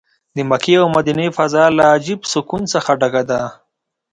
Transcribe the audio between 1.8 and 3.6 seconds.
عجب سکون څه ډکه ده.